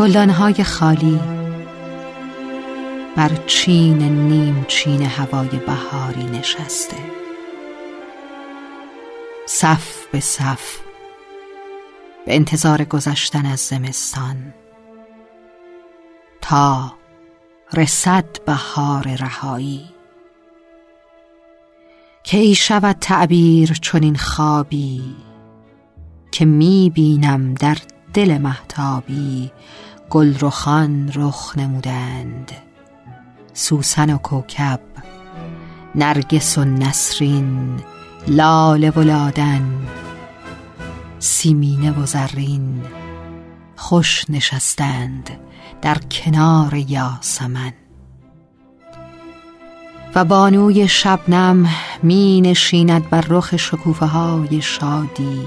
[0.00, 1.20] گلدانهای خالی
[3.16, 6.96] بر چین نیم چین هوای بهاری نشسته.
[9.46, 10.78] صف به صف
[12.26, 14.54] به انتظار گذشتن از زمستان
[16.40, 16.92] تا
[17.72, 19.84] رسد بهار رهایی.
[22.24, 25.16] که ای شود تعبیر چنین خوابی
[26.32, 27.76] که می بینم در
[28.14, 29.50] دل محتابی
[30.10, 32.52] گل رخان رخ نمودند.
[33.52, 34.80] سوسن و کوکب
[35.94, 37.80] نرگس و نسرین
[38.28, 39.86] لاله و لادن
[41.18, 42.82] سیمینه و زرین
[43.76, 45.30] خوش نشستند
[45.82, 47.72] در کنار یاسمن.
[50.14, 51.68] و بانوی شبنم
[52.02, 55.46] می نشیند بر رخ شکوفه های شادی.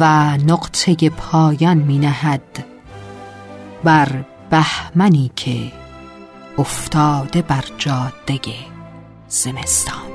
[0.00, 2.64] و نقطه پایان می نهد
[3.84, 5.72] بر بهمنی که
[6.58, 8.40] افتاده بر جاده
[9.28, 10.13] زمستان.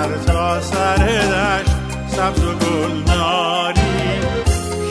[0.00, 1.70] سر تا سر دشت
[2.08, 3.80] سبز و گلناری.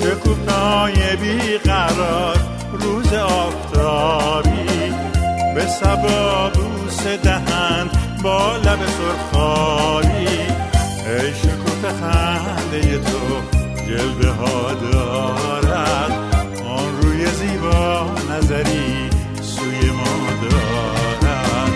[0.01, 2.37] شکوفای بیقرار
[2.71, 4.93] روز آفتابی.
[5.55, 10.27] به سبا بوس دهند با لب سرخاری
[11.07, 13.41] ای شکوف خنده تو
[13.87, 16.11] جلوه ها دارد.
[16.65, 19.09] آن روی زیبا نظری
[19.41, 21.71] سوی ما دارد.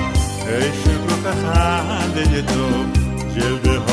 [0.47, 3.02] ای شکوف خنده تو
[3.35, 3.92] جلوه ها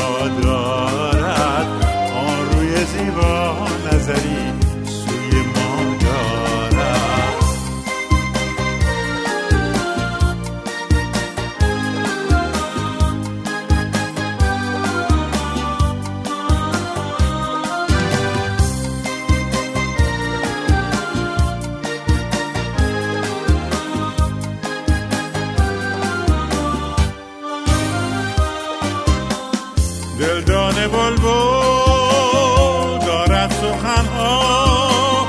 [33.91, 35.27] سخنها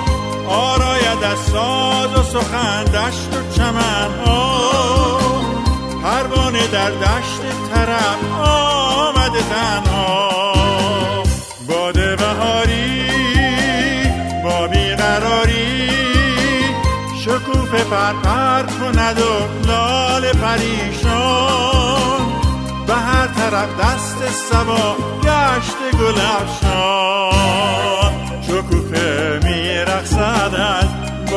[0.48, 4.60] آراید از ساز و سخن دشت و چمنها
[6.02, 7.40] پروانه در دشت
[7.74, 10.32] طرف آمده تنها.
[11.68, 13.10] باد بهاری
[14.44, 15.90] با بیقراری
[17.24, 21.82] شکوفه پرپر کند و لال پریشان.
[22.86, 24.18] به هر طرف دست
[24.50, 26.20] سبا گشت گل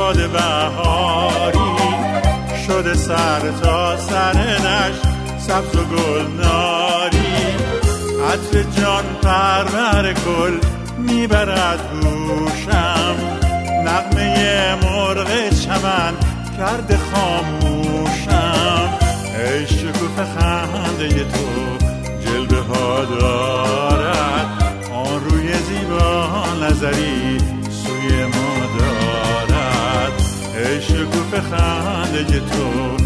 [0.06, 1.76] باد بهاری
[2.68, 4.96] شده سر تا سر نش
[5.38, 7.36] سبز و گلناری.
[8.32, 10.58] عطر جان پرور گل
[10.98, 13.16] می‌برد گوشم
[13.86, 16.14] نغمه مرغ چمن
[16.58, 18.90] کرده خاموشم.
[19.38, 21.86] ای شکوف خنده تو
[22.26, 24.48] جلوه ها دارد
[24.94, 27.55] آن روی زیبا نظری
[31.36, 33.05] شکوف خنده تو.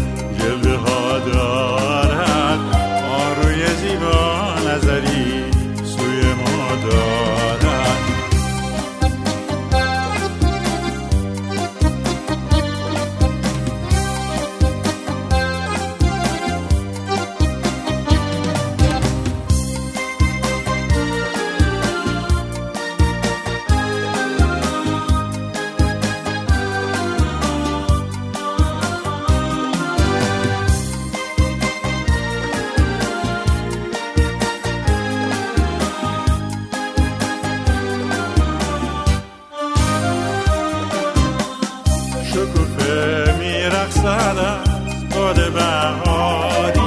[42.30, 46.80] شکوفه میرقصد از باد بهاری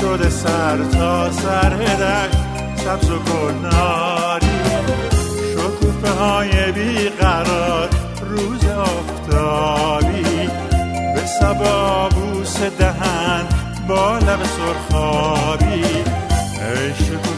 [0.00, 2.38] شده سر تا سر دشت
[2.76, 4.46] سبز و گلناری.
[5.52, 7.88] شکوفه های بیقرار
[8.20, 10.48] روز آفتابی.
[11.14, 13.44] به سبا بوس دهن
[13.88, 15.84] با لب سرخابی.
[15.84, 17.37] ای شکوفه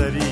[0.00, 0.29] that he